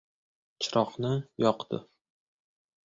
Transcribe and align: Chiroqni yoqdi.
Chiroqni 0.63 1.13
yoqdi. 1.47 1.83